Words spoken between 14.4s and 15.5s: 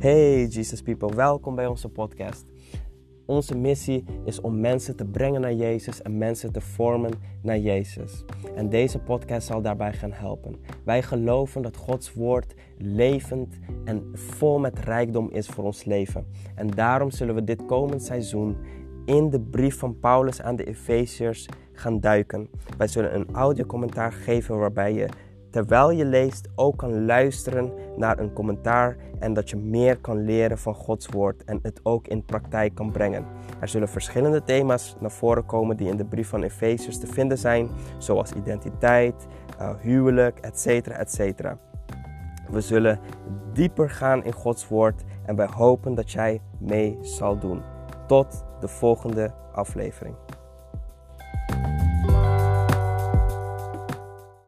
met rijkdom is